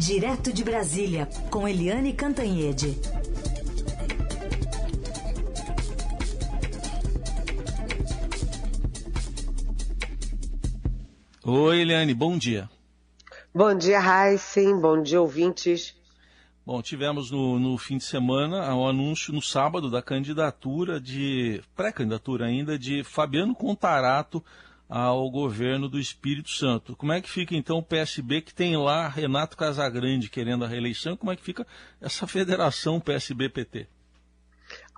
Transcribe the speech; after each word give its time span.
Direto 0.00 0.50
de 0.50 0.64
Brasília, 0.64 1.28
com 1.50 1.68
Eliane 1.68 2.14
Cantanhede. 2.14 2.98
Oi, 11.44 11.80
Eliane, 11.82 12.14
bom 12.14 12.38
dia. 12.38 12.70
Bom 13.54 13.74
dia, 13.74 14.00
Heisen. 14.00 14.80
Bom 14.80 15.02
dia, 15.02 15.20
ouvintes. 15.20 15.94
Bom, 16.64 16.80
tivemos 16.80 17.30
no, 17.30 17.58
no 17.58 17.76
fim 17.76 17.98
de 17.98 18.04
semana 18.04 18.74
o 18.74 18.88
anúncio 18.88 19.34
no 19.34 19.42
sábado 19.42 19.90
da 19.90 20.00
candidatura 20.00 20.98
de, 20.98 21.62
pré-candidatura 21.76 22.46
ainda, 22.46 22.78
de 22.78 23.04
Fabiano 23.04 23.54
Contarato 23.54 24.42
ao 24.90 25.30
governo 25.30 25.88
do 25.88 26.00
Espírito 26.00 26.50
Santo. 26.50 26.96
Como 26.96 27.12
é 27.12 27.20
que 27.20 27.30
fica 27.30 27.54
então 27.54 27.78
o 27.78 27.82
PSB 27.82 28.40
que 28.40 28.52
tem 28.52 28.76
lá 28.76 29.06
Renato 29.06 29.56
Casagrande 29.56 30.28
querendo 30.28 30.64
a 30.64 30.68
reeleição? 30.68 31.16
Como 31.16 31.30
é 31.30 31.36
que 31.36 31.44
fica 31.44 31.64
essa 32.00 32.26
federação 32.26 32.98
PSB-PT? 32.98 33.86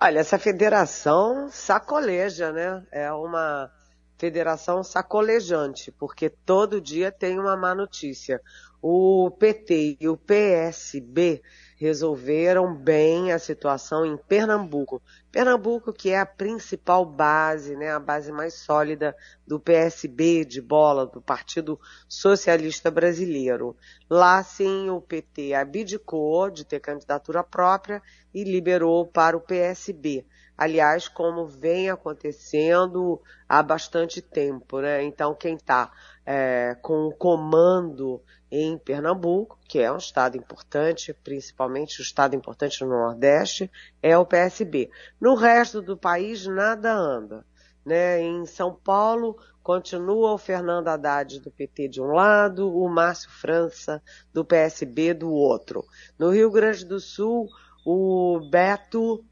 Olha, 0.01 0.19
essa 0.19 0.39
federação 0.39 1.47
sacoleja, 1.51 2.51
né? 2.51 2.83
É 2.91 3.11
uma 3.13 3.71
federação 4.17 4.83
sacolejante, 4.83 5.91
porque 5.91 6.27
todo 6.27 6.81
dia 6.81 7.11
tem 7.11 7.39
uma 7.39 7.55
má 7.55 7.75
notícia. 7.75 8.41
O 8.81 9.29
PT 9.29 9.97
e 10.01 10.09
o 10.09 10.17
PSB 10.17 11.41
resolveram 11.77 12.75
bem 12.75 13.31
a 13.31 13.39
situação 13.39 14.05
em 14.05 14.17
Pernambuco. 14.17 15.01
Pernambuco, 15.31 15.91
que 15.91 16.09
é 16.09 16.19
a 16.19 16.25
principal 16.25 17.05
base, 17.05 17.75
né, 17.75 17.91
a 17.91 17.99
base 17.99 18.31
mais 18.31 18.53
sólida 18.53 19.15
do 19.45 19.59
PSB 19.59 20.45
de 20.45 20.61
bola, 20.61 21.05
do 21.05 21.21
Partido 21.21 21.79
Socialista 22.07 22.91
Brasileiro. 22.91 23.75
Lá 24.09 24.43
sim 24.43 24.89
o 24.89 25.01
PT 25.01 25.53
abdicou 25.53 26.49
de 26.49 26.63
ter 26.63 26.79
candidatura 26.79 27.43
própria 27.43 28.01
e 28.33 28.43
liberou 28.43 29.05
para 29.07 29.35
o 29.35 29.41
PSB. 29.41 30.25
Aliás, 30.55 31.07
como 31.07 31.47
vem 31.47 31.89
acontecendo 31.89 33.19
há 33.49 33.63
bastante 33.63 34.21
tempo, 34.21 34.79
né? 34.81 35.03
Então, 35.03 35.33
quem 35.33 35.55
está 35.55 35.91
é, 36.25 36.75
com 36.81 37.07
o 37.07 37.13
comando 37.13 38.21
em 38.49 38.77
Pernambuco, 38.77 39.57
que 39.67 39.79
é 39.79 39.91
um 39.91 39.97
estado 39.97 40.37
importante, 40.37 41.13
principalmente 41.23 41.99
o 41.99 42.03
estado 42.03 42.35
importante 42.35 42.81
no 42.83 42.89
Nordeste, 42.89 43.69
é 44.01 44.17
o 44.17 44.25
PSB. 44.25 44.89
No 45.19 45.35
resto 45.35 45.81
do 45.81 45.97
país, 45.97 46.45
nada 46.45 46.93
anda. 46.93 47.45
Né? 47.85 48.21
Em 48.21 48.45
São 48.45 48.73
Paulo, 48.73 49.37
continua 49.61 50.33
o 50.33 50.37
Fernando 50.37 50.87
Haddad 50.87 51.39
do 51.39 51.51
PT 51.51 51.87
de 51.87 52.01
um 52.01 52.11
lado, 52.11 52.71
o 52.71 52.87
Márcio 52.87 53.29
França 53.29 54.01
do 54.31 54.45
PSB 54.45 55.13
do 55.13 55.31
outro. 55.31 55.83
No 56.17 56.29
Rio 56.29 56.51
Grande 56.51 56.85
do 56.85 56.99
Sul, 56.99 57.49
o 57.85 58.39
Beto 58.49 59.25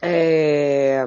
é, 0.00 1.04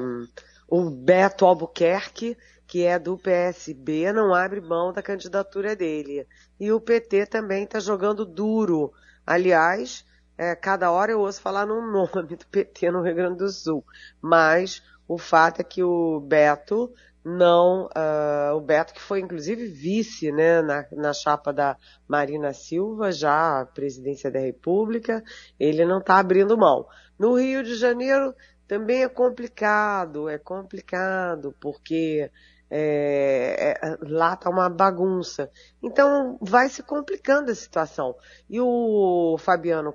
o 0.68 0.90
Beto 0.90 1.46
Albuquerque, 1.46 2.38
que 2.70 2.86
é 2.86 3.00
do 3.00 3.18
PSB, 3.18 4.14
não 4.14 4.32
abre 4.32 4.62
mão 4.62 4.94
da 4.94 5.02
candidatura 5.02 5.76
dele. 5.76 6.28
E 6.60 6.72
o 6.72 6.80
PT 6.80 7.26
também 7.26 7.64
está 7.64 7.80
jogando 7.80 8.24
duro. 8.24 8.94
Aliás, 9.26 10.06
é, 10.38 10.56
cada 10.56 10.92
hora 10.92 11.12
eu 11.12 11.20
ouço 11.20 11.42
falar 11.42 11.66
no 11.66 11.82
nome 11.92 12.36
do 12.36 12.46
PT 12.46 12.92
no 12.92 13.02
Rio 13.02 13.16
Grande 13.16 13.40
do 13.40 13.50
Sul. 13.50 13.84
Mas 14.22 14.84
o 15.08 15.18
fato 15.18 15.62
é 15.62 15.64
que 15.64 15.82
o 15.82 16.20
Beto 16.20 16.94
não, 17.26 17.88
uh, 17.88 18.56
o 18.56 18.62
Beto 18.62 18.94
que 18.94 19.02
foi 19.02 19.20
inclusive 19.20 19.66
vice, 19.66 20.32
né, 20.32 20.62
na, 20.62 20.86
na 20.92 21.12
chapa 21.12 21.52
da 21.52 21.76
Marina 22.08 22.54
Silva, 22.54 23.12
já 23.12 23.68
presidência 23.74 24.30
da 24.30 24.40
República, 24.40 25.24
ele 25.60 25.84
não 25.86 25.98
está 25.98 26.20
abrindo 26.20 26.56
mão. 26.56 26.86
No 27.18 27.34
Rio 27.34 27.64
de 27.64 27.76
Janeiro 27.76 28.34
também 28.68 29.02
é 29.02 29.10
complicado, 29.10 30.30
é 30.30 30.38
complicado, 30.38 31.56
porque 31.60 32.30
é, 32.70 33.80
é, 33.82 33.98
lá 34.02 34.34
está 34.34 34.50
uma 34.50 34.70
bagunça. 34.70 35.50
Então 35.82 36.38
vai 36.42 36.70
se 36.70 36.84
complicando 36.84 37.52
a 37.52 37.56
situação. 37.56 38.16
E 38.50 38.60
o 38.62 39.38
Fabiano 39.40 39.94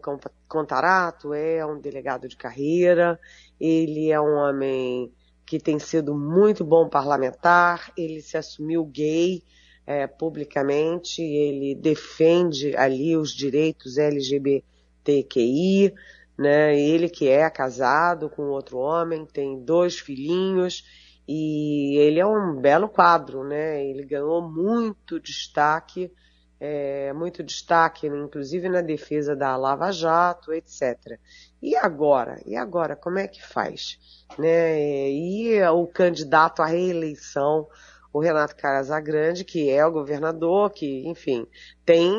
Contarato 0.48 1.32
é 1.32 1.64
um 1.64 1.80
delegado 1.80 2.28
de 2.28 2.36
carreira, 2.36 3.18
ele 3.60 4.10
é 4.10 4.20
um 4.20 4.34
homem 4.34 5.12
que 5.46 5.58
tem 5.58 5.78
sido 5.78 6.14
muito 6.14 6.64
bom 6.64 6.88
parlamentar, 6.88 7.92
ele 7.96 8.20
se 8.20 8.36
assumiu 8.36 8.84
gay 8.84 9.42
é, 9.86 10.06
publicamente, 10.06 11.22
ele 11.22 11.74
defende 11.74 12.74
ali 12.76 13.16
os 13.16 13.30
direitos 13.30 13.98
LGBTQI, 13.98 15.92
né? 16.36 16.78
Ele 16.78 17.08
que 17.08 17.28
é 17.28 17.48
casado 17.50 18.30
com 18.30 18.44
outro 18.44 18.78
homem, 18.78 19.26
tem 19.26 19.62
dois 19.62 19.98
filhinhos 19.98 20.82
e 21.26 21.96
ele 21.98 22.20
é 22.20 22.26
um 22.26 22.60
belo 22.60 22.88
quadro, 22.88 23.44
né? 23.44 23.84
Ele 23.84 24.04
ganhou 24.04 24.42
muito 24.42 25.18
destaque, 25.18 26.12
é, 26.60 27.12
muito 27.12 27.42
destaque, 27.42 28.06
inclusive 28.06 28.68
na 28.68 28.80
defesa 28.80 29.34
da 29.34 29.56
Lava 29.56 29.90
Jato, 29.90 30.52
etc. 30.52 31.18
E 31.62 31.76
agora? 31.76 32.40
E 32.46 32.56
agora? 32.56 32.94
Como 32.94 33.18
é 33.18 33.26
que 33.26 33.42
faz? 33.42 33.98
Né? 34.38 35.10
E 35.10 35.62
o 35.68 35.86
candidato 35.86 36.62
à 36.62 36.66
reeleição, 36.66 37.66
o 38.12 38.20
Renato 38.20 38.54
Casagrande, 38.56 39.44
que 39.44 39.70
é 39.70 39.84
o 39.84 39.92
governador, 39.92 40.70
que, 40.70 41.08
enfim, 41.08 41.46
tem, 41.84 42.12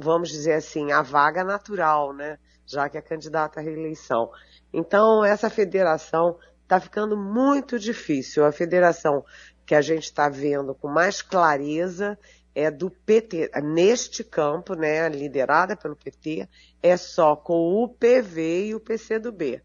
vamos 0.00 0.30
dizer 0.30 0.54
assim, 0.54 0.90
a 0.90 1.02
vaga 1.02 1.44
natural, 1.44 2.14
né? 2.14 2.38
já 2.68 2.88
que 2.88 2.98
é 2.98 3.02
candidata 3.02 3.60
à 3.60 3.62
reeleição. 3.62 4.30
Então, 4.72 5.24
essa 5.24 5.48
federação 5.48 6.36
está 6.68 6.78
ficando 6.78 7.16
muito 7.16 7.78
difícil. 7.78 8.44
A 8.44 8.52
federação 8.52 9.24
que 9.64 9.74
a 9.74 9.80
gente 9.80 10.04
está 10.04 10.28
vendo 10.28 10.74
com 10.74 10.86
mais 10.86 11.22
clareza 11.22 12.18
é 12.54 12.70
do 12.70 12.90
PT. 12.90 13.50
Neste 13.62 14.22
campo, 14.22 14.74
né, 14.74 15.08
liderada 15.08 15.74
pelo 15.74 15.96
PT, 15.96 16.46
é 16.82 16.96
só 16.96 17.34
com 17.34 17.82
o 17.82 17.88
PV 17.88 18.66
e 18.66 18.74
o 18.74 18.80
PCdoB. 18.80 19.62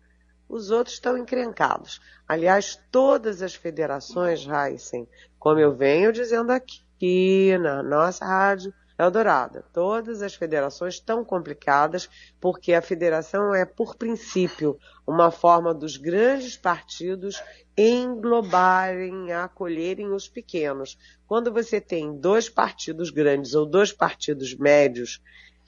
Os 0.47 0.72
outros 0.72 0.96
estão 0.96 1.18
encrencados. 1.18 2.00
Aliás, 2.25 2.80
todas 2.90 3.41
as 3.41 3.53
federações, 3.53 4.47
Heisen, 4.47 5.08
como 5.38 5.59
eu 5.59 5.75
venho 5.75 6.14
dizendo 6.14 6.52
aqui 6.52 7.58
na 7.58 7.84
nossa 7.84 8.24
rádio, 8.24 8.74
Eldorado, 8.98 9.64
todas 9.74 10.22
as 10.22 10.36
federações 10.36 10.96
estão 10.96 11.26
complicadas 11.26 12.08
porque 12.40 12.74
a 12.74 12.81
federação 12.81 13.54
é, 13.54 13.66
por 13.66 13.96
princípio, 13.96 14.78
uma 15.06 15.31
forma 15.31 15.74
dos 15.74 15.98
grandes 15.98 16.56
partidos 16.56 17.42
englobarem, 17.76 19.32
acolherem 19.32 20.12
os 20.12 20.28
pequenos. 20.28 20.98
Quando 21.28 21.52
você 21.52 21.82
tem 21.82 22.16
dois 22.16 22.50
partidos 22.50 23.09
grandes 23.09 23.56
ou 23.56 23.66
dois 23.66 23.92
partidos 23.92 24.56
médios, 24.56 25.22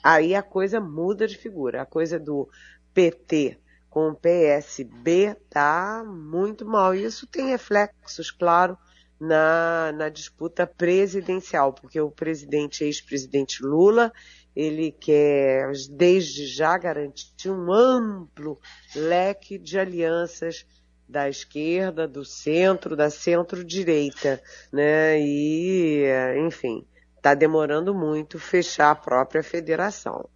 aí 0.04 0.36
a 0.36 0.44
coisa 0.44 0.80
muda 0.80 1.28
de 1.28 1.36
figura. 1.36 1.82
A 1.82 1.86
coisa 1.86 2.20
do 2.20 2.48
PT 2.94 3.60
com 3.90 4.10
o 4.10 4.16
PSB 4.16 5.36
tá 5.50 6.04
muito 6.06 6.66
mal. 6.66 6.94
E 6.94 7.04
isso 7.04 7.26
tem 7.26 7.48
reflexos, 7.48 8.30
claro, 8.30 8.78
na, 9.20 9.92
na 9.94 10.10
disputa 10.10 10.68
presidencial, 10.68 11.74
porque 11.74 12.00
o 12.00 12.12
presidente, 12.12 12.84
ex-presidente 12.84 13.64
Lula, 13.64 14.12
ele 14.56 14.92
quer 14.92 15.72
desde 15.92 16.46
já 16.48 16.78
garantir 16.78 17.50
um 17.50 17.72
amplo 17.72 18.60
leque 18.96 19.58
de 19.58 19.78
alianças 19.78 20.66
da 21.08 21.30
esquerda, 21.30 22.08
do 22.08 22.26
centro, 22.26 22.96
da 22.96 23.10
centro-direita, 23.10 24.42
né? 24.72 25.20
E, 25.20 26.06
enfim, 26.46 26.86
está 27.16 27.34
demorando 27.34 27.94
muito 27.94 28.40
fechar 28.40 28.92
a 28.92 28.96
própria 28.96 29.44
federação. 29.44 30.28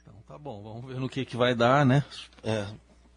Então 0.00 0.14
tá 0.26 0.38
bom, 0.38 0.62
vamos 0.62 0.86
ver 0.86 1.00
no 1.00 1.08
que, 1.08 1.24
que 1.24 1.36
vai 1.36 1.54
dar, 1.54 1.86
né? 1.86 2.04
É, 2.42 2.66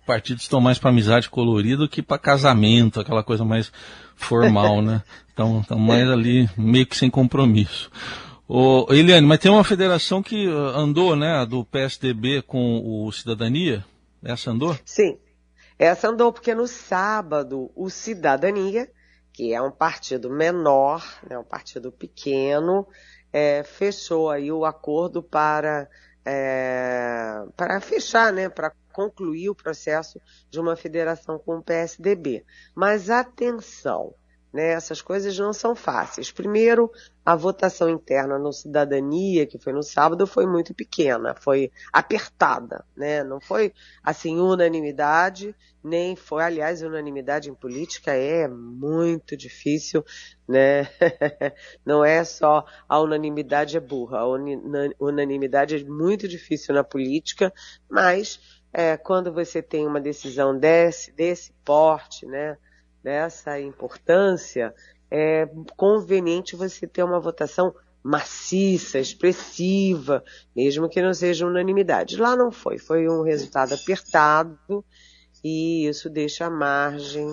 partidos 0.05 0.43
estão 0.43 0.59
mais 0.59 0.77
para 0.77 0.89
amizade 0.89 1.29
colorida 1.29 1.77
do 1.77 1.89
que 1.89 2.01
para 2.01 2.17
casamento, 2.17 2.99
aquela 2.99 3.23
coisa 3.23 3.45
mais 3.45 3.71
formal, 4.15 4.81
né? 4.81 5.01
Então, 5.33 5.61
estão 5.61 5.79
mais 5.79 6.07
ali 6.09 6.47
meio 6.57 6.85
que 6.85 6.95
sem 6.95 7.09
compromisso. 7.09 7.89
Ô, 8.47 8.85
Eliane, 8.89 9.25
mas 9.25 9.39
tem 9.39 9.49
uma 9.49 9.63
federação 9.63 10.21
que 10.21 10.45
uh, 10.45 10.77
andou, 10.77 11.15
né, 11.15 11.45
do 11.45 11.63
PSDB 11.63 12.41
com 12.41 12.81
o 12.83 13.09
Cidadania? 13.13 13.83
Essa 14.21 14.51
andou? 14.51 14.77
Sim, 14.85 15.17
essa 15.79 16.09
andou 16.09 16.33
porque 16.33 16.53
no 16.53 16.67
sábado 16.67 17.71
o 17.75 17.89
Cidadania, 17.89 18.91
que 19.33 19.53
é 19.53 19.61
um 19.61 19.71
partido 19.71 20.29
menor, 20.29 21.01
né, 21.27 21.39
um 21.39 21.45
partido 21.45 21.91
pequeno, 21.91 22.85
é, 23.31 23.63
fechou 23.63 24.29
aí 24.29 24.51
o 24.51 24.65
acordo 24.65 25.23
para 25.23 25.87
é, 26.25 27.43
para 27.55 27.79
fechar, 27.81 28.31
né, 28.31 28.49
para 28.49 28.71
concluir 28.91 29.49
o 29.49 29.55
processo 29.55 30.21
de 30.49 30.59
uma 30.59 30.75
federação 30.75 31.39
com 31.39 31.57
o 31.57 31.63
PSDB. 31.63 32.45
Mas 32.75 33.09
atenção, 33.09 34.13
né? 34.53 34.71
Essas 34.71 35.01
coisas 35.01 35.37
não 35.37 35.53
são 35.53 35.75
fáceis. 35.75 36.31
Primeiro, 36.31 36.91
a 37.25 37.35
votação 37.35 37.89
interna 37.89 38.37
no 38.37 38.51
Cidadania, 38.51 39.45
que 39.45 39.57
foi 39.57 39.71
no 39.71 39.83
sábado, 39.83 40.27
foi 40.27 40.45
muito 40.45 40.73
pequena, 40.73 41.33
foi 41.35 41.71
apertada, 41.93 42.83
né? 42.95 43.23
Não 43.23 43.39
foi, 43.39 43.73
assim, 44.03 44.39
unanimidade, 44.39 45.55
nem 45.83 46.15
foi, 46.15 46.43
aliás, 46.43 46.81
unanimidade 46.81 47.49
em 47.49 47.55
política 47.55 48.11
é 48.11 48.47
muito 48.47 49.37
difícil, 49.37 50.03
né? 50.47 50.89
Não 51.85 52.03
é 52.03 52.23
só 52.23 52.65
a 52.87 52.99
unanimidade 52.99 53.77
é 53.77 53.79
burra, 53.79 54.19
a 54.19 54.27
unanimidade 54.99 55.75
é 55.75 55.83
muito 55.83 56.27
difícil 56.27 56.75
na 56.75 56.83
política, 56.83 57.53
mas 57.89 58.60
é, 58.73 58.97
quando 58.97 59.31
você 59.31 59.61
tem 59.61 59.85
uma 59.85 59.99
decisão 59.99 60.57
desse, 60.57 61.11
desse 61.11 61.53
porte, 61.63 62.25
né? 62.25 62.57
dessa 63.03 63.59
importância, 63.59 64.73
é 65.09 65.49
conveniente 65.75 66.55
você 66.55 66.87
ter 66.87 67.03
uma 67.03 67.19
votação 67.19 67.73
maciça, 68.03 68.99
expressiva, 68.99 70.23
mesmo 70.55 70.89
que 70.89 71.01
não 71.01 71.13
seja 71.13 71.45
unanimidade. 71.45 72.17
Lá 72.17 72.35
não 72.35 72.51
foi, 72.51 72.77
foi 72.77 73.07
um 73.07 73.21
resultado 73.21 73.73
apertado 73.73 74.83
e 75.43 75.87
isso 75.87 76.09
deixa 76.09 76.49
margem 76.49 77.27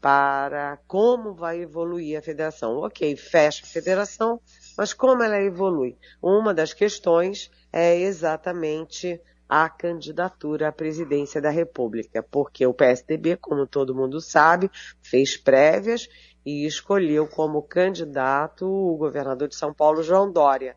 para 0.00 0.78
como 0.86 1.34
vai 1.34 1.60
evoluir 1.60 2.18
a 2.18 2.22
federação. 2.22 2.78
Ok, 2.78 3.14
fecha 3.16 3.64
a 3.64 3.68
federação, 3.68 4.40
mas 4.76 4.92
como 4.92 5.22
ela 5.22 5.40
evolui? 5.40 5.96
Uma 6.22 6.54
das 6.54 6.72
questões 6.72 7.50
é 7.72 7.98
exatamente 7.98 9.20
a 9.48 9.68
candidatura 9.68 10.68
à 10.68 10.72
presidência 10.72 11.40
da 11.40 11.50
República, 11.50 12.22
porque 12.22 12.66
o 12.66 12.74
PSDB, 12.74 13.36
como 13.36 13.66
todo 13.66 13.94
mundo 13.94 14.20
sabe, 14.20 14.70
fez 15.02 15.36
prévias 15.36 16.08
e 16.44 16.66
escolheu 16.66 17.26
como 17.26 17.62
candidato 17.62 18.66
o 18.66 18.96
governador 18.96 19.48
de 19.48 19.56
São 19.56 19.72
Paulo, 19.72 20.02
João 20.02 20.30
Dória. 20.30 20.76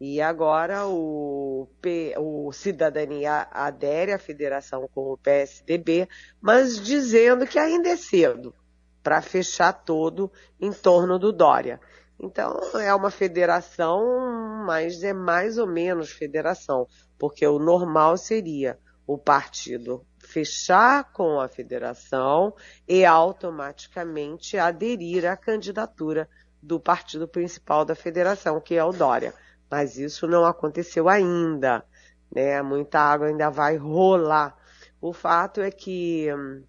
E 0.00 0.20
agora 0.20 0.86
o, 0.86 1.68
P, 1.80 2.14
o 2.18 2.52
Cidadania 2.52 3.46
adere 3.50 4.12
à 4.12 4.18
federação 4.18 4.88
com 4.92 5.12
o 5.12 5.16
PSDB, 5.16 6.08
mas 6.40 6.80
dizendo 6.80 7.46
que 7.46 7.58
ainda 7.58 7.88
é 7.88 7.96
cedo 7.96 8.54
para 9.02 9.22
fechar 9.22 9.72
todo 9.72 10.32
em 10.60 10.72
torno 10.72 11.18
do 11.18 11.32
Dória. 11.32 11.80
Então 12.20 12.60
é 12.80 12.94
uma 12.94 13.10
federação, 13.10 14.64
mas 14.66 15.02
é 15.02 15.12
mais 15.12 15.58
ou 15.58 15.66
menos 15.66 16.10
federação 16.10 16.86
porque 17.18 17.46
o 17.46 17.58
normal 17.58 18.16
seria 18.16 18.78
o 19.06 19.18
partido 19.18 20.04
fechar 20.18 21.12
com 21.12 21.40
a 21.40 21.48
federação 21.48 22.54
e 22.88 23.04
automaticamente 23.04 24.58
aderir 24.58 25.24
à 25.24 25.36
candidatura 25.36 26.28
do 26.62 26.80
partido 26.80 27.28
principal 27.28 27.84
da 27.84 27.94
federação, 27.94 28.60
que 28.60 28.74
é 28.74 28.84
o 28.84 28.92
Dória. 28.92 29.34
Mas 29.70 29.98
isso 29.98 30.26
não 30.26 30.44
aconteceu 30.44 31.08
ainda, 31.08 31.84
né? 32.30 32.62
Muita 32.62 33.00
água 33.00 33.26
ainda 33.26 33.50
vai 33.50 33.76
rolar. 33.76 34.56
O 35.00 35.12
fato 35.12 35.60
é 35.60 35.70
que 35.70 36.28
hum, 36.32 36.62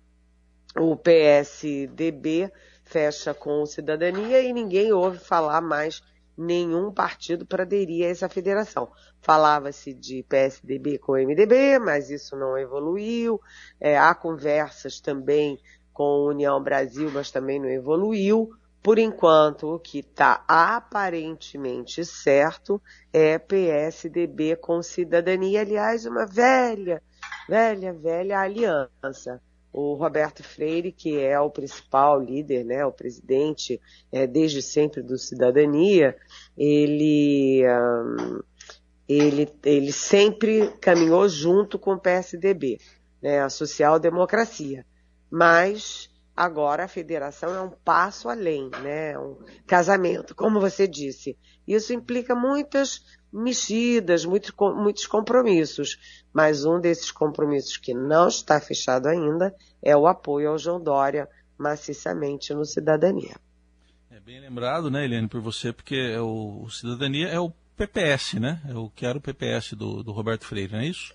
o 0.77 0.95
PSDB 0.97 2.51
fecha 2.85 3.33
com 3.33 3.61
o 3.61 3.65
Cidadania 3.65 4.41
e 4.41 4.53
ninguém 4.53 4.93
ouve 4.93 5.17
falar 5.17 5.59
mais 5.59 6.01
nenhum 6.37 6.91
partido 6.91 7.45
para 7.45 7.63
aderir 7.63 8.05
a 8.05 8.09
essa 8.09 8.29
federação. 8.29 8.91
Falava-se 9.21 9.93
de 9.93 10.23
PSDB 10.23 10.97
com 10.99 11.13
MDB, 11.13 11.79
mas 11.79 12.09
isso 12.09 12.35
não 12.35 12.57
evoluiu. 12.57 13.41
É, 13.79 13.97
há 13.97 14.13
conversas 14.13 14.99
também 14.99 15.59
com 15.91 16.27
União 16.27 16.61
Brasil, 16.61 17.09
mas 17.11 17.31
também 17.31 17.59
não 17.59 17.69
evoluiu. 17.69 18.49
Por 18.83 18.99
enquanto, 18.99 19.73
o 19.73 19.79
que 19.79 19.99
está 19.99 20.43
aparentemente 20.47 22.05
certo 22.05 22.79
é 23.11 23.39
PSDB 23.39 24.57
com 24.57 24.83
cidadania, 24.83 25.61
aliás, 25.61 26.05
uma 26.05 26.27
velha, 26.27 27.01
velha, 27.49 27.93
velha 27.93 28.39
aliança 28.39 29.41
o 29.77 29.93
Roberto 29.93 30.41
Freire, 30.41 30.89
que 30.89 31.19
é 31.19 31.37
o 31.37 31.49
principal 31.49 32.17
líder, 32.17 32.63
né, 32.63 32.85
o 32.85 32.93
presidente 32.93 33.81
é, 34.09 34.25
desde 34.25 34.61
sempre 34.61 35.03
do 35.03 35.17
Cidadania, 35.17 36.15
ele, 36.57 37.61
um, 37.67 38.39
ele, 39.05 39.49
ele 39.65 39.91
sempre 39.91 40.69
caminhou 40.79 41.27
junto 41.27 41.77
com 41.77 41.91
o 41.91 41.99
PSDB, 41.99 42.79
né, 43.21 43.41
a 43.41 43.49
social-democracia. 43.49 44.85
Mas 45.29 46.09
agora 46.33 46.85
a 46.85 46.87
federação 46.87 47.53
é 47.53 47.59
um 47.59 47.71
passo 47.83 48.29
além, 48.29 48.69
né, 48.81 49.19
um 49.19 49.35
casamento, 49.67 50.33
como 50.33 50.57
você 50.57 50.87
disse. 50.87 51.37
Isso 51.67 51.91
implica 51.91 52.33
muitas 52.33 53.01
mexidas, 53.35 54.25
muitos, 54.25 54.53
muitos 54.75 55.05
compromissos. 55.05 56.23
Mas 56.33 56.65
um 56.65 56.79
desses 56.79 57.11
compromissos 57.11 57.77
que 57.77 57.93
não 57.93 58.27
está 58.27 58.59
fechado 58.59 59.07
ainda 59.07 59.53
é 59.81 59.95
o 59.95 60.07
apoio 60.07 60.49
ao 60.49 60.57
João 60.57 60.81
Dória 60.81 61.27
maciçamente 61.57 62.53
no 62.53 62.65
Cidadania. 62.65 63.35
É 64.09 64.19
bem 64.19 64.39
lembrado, 64.39 64.89
né, 64.89 65.05
Eliane, 65.05 65.27
por 65.27 65.41
você, 65.41 65.71
porque 65.73 65.95
é 65.95 66.19
o, 66.19 66.63
o 66.63 66.69
Cidadania 66.69 67.27
é 67.27 67.39
o 67.39 67.51
PPS, 67.77 68.35
né? 68.35 68.61
É 68.67 68.73
o 68.73 68.89
que 68.89 69.05
era 69.05 69.17
o 69.17 69.21
PPS 69.21 69.73
do, 69.73 70.01
do 70.01 70.11
Roberto 70.11 70.45
Freire, 70.45 70.73
não 70.73 70.79
é 70.79 70.87
isso? 70.87 71.13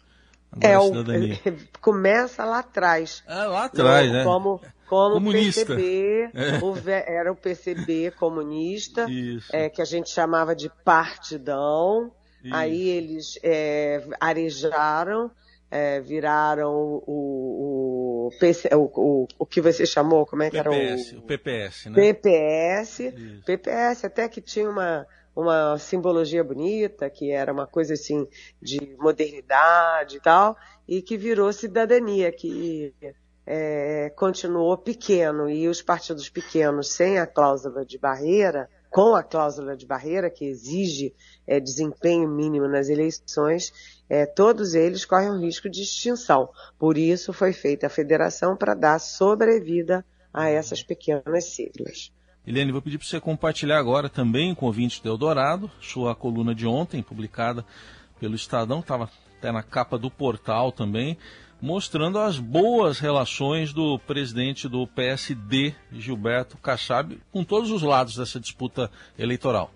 Agora 0.53 0.73
é, 0.73 0.79
o, 0.79 0.89
cidadania. 0.89 1.39
começa 1.81 2.45
lá 2.45 2.59
atrás. 2.59 3.23
Ah, 3.27 3.47
lá 3.47 3.65
atrás, 3.65 4.13
né? 4.13 4.25
Como, 4.25 4.61
como 4.91 5.15
comunista. 5.15 5.77
PCB, 5.77 6.31
é. 6.35 6.59
o, 6.61 6.91
era 6.91 7.31
o 7.31 7.37
PCB 7.37 8.11
comunista, 8.19 9.07
é, 9.53 9.69
que 9.69 9.81
a 9.81 9.85
gente 9.85 10.11
chamava 10.11 10.55
de 10.55 10.69
partidão. 10.85 12.11
Isso. 12.43 12.55
Aí 12.55 12.89
eles 12.89 13.39
é, 13.45 14.03
arejaram, 14.19 15.31
é, 15.71 16.01
viraram 16.01 16.73
o, 17.07 18.29
o, 18.29 18.31
o, 18.75 19.29
o, 19.39 19.47
que 19.47 19.61
você 19.61 19.87
chamou, 19.87 20.27
como 20.27 20.43
é 20.43 20.51
que 20.51 20.61
PPS, 20.61 21.09
era 21.09 21.19
o... 21.19 21.23
O 21.23 21.27
PPS, 21.27 21.87
né? 21.87 21.95
PPS, 21.95 23.01
Isso. 23.01 23.45
PPS, 23.45 24.05
até 24.07 24.29
que 24.29 24.41
tinha 24.41 24.69
uma, 24.69 25.07
uma 25.37 25.79
simbologia 25.79 26.43
bonita, 26.43 27.09
que 27.09 27.31
era 27.31 27.53
uma 27.53 27.67
coisa 27.67 27.95
assim 27.95 28.27
de 28.61 28.97
modernidade 28.99 30.17
e 30.17 30.21
tal, 30.21 30.57
e 30.89 31.01
que 31.01 31.17
virou 31.17 31.53
cidadania, 31.53 32.33
que 32.33 32.93
é, 33.53 34.11
continuou 34.11 34.79
pequeno 34.79 35.51
e 35.51 35.67
os 35.67 35.83
partidos 35.83 36.29
pequenos 36.29 36.93
sem 36.93 37.19
a 37.19 37.27
cláusula 37.27 37.85
de 37.85 37.99
barreira, 37.99 38.71
com 38.89 39.17
a 39.17 39.25
cláusula 39.25 39.77
de 39.77 39.85
barreira 39.85 40.31
que 40.31 40.45
exige 40.45 41.13
é, 41.49 41.59
desempenho 41.59 42.29
mínimo 42.29 42.69
nas 42.69 42.89
eleições, 42.89 43.73
é, 44.09 44.25
todos 44.25 44.75
eles 44.75 45.05
correm 45.05 45.31
o 45.31 45.41
risco 45.41 45.69
de 45.69 45.83
extinção. 45.83 46.49
Por 46.79 46.97
isso 46.97 47.33
foi 47.33 47.53
feita 47.53 47.89
a 47.89 47.91
federação 47.91 48.57
para 48.57 48.73
dar 48.73 49.01
sobrevida 49.01 50.05
a 50.33 50.49
essas 50.49 50.85
pequenas 50.85 51.47
siglas. 51.47 52.13
Eliane, 52.47 52.71
vou 52.71 52.81
pedir 52.81 52.99
para 52.99 53.07
você 53.09 53.21
compartilhar 53.21 53.81
agora 53.81 54.09
também 54.09 54.55
com 54.55 54.65
o 54.65 54.69
ouvinte 54.69 55.03
do 55.03 55.09
Eldorado, 55.09 55.69
sua 55.81 56.15
coluna 56.15 56.55
de 56.55 56.69
ontem, 56.69 57.03
publicada 57.03 57.65
pelo 58.21 58.37
Estadão, 58.37 58.79
estava 58.79 59.11
até 59.37 59.51
na 59.51 59.63
capa 59.63 59.99
do 59.99 60.09
portal 60.09 60.71
também, 60.71 61.19
mostrando 61.61 62.19
as 62.19 62.39
boas 62.39 62.99
relações 62.99 63.73
do 63.73 63.99
presidente 63.99 64.69
do 64.69 64.87
PSD, 64.87 65.75
Gilberto 65.93 66.57
Kassab, 66.57 67.21
com 67.31 67.45
todos 67.45 67.71
os 67.71 67.83
lados 67.83 68.17
dessa 68.17 68.41
disputa 68.41 68.91
eleitoral. 69.19 69.71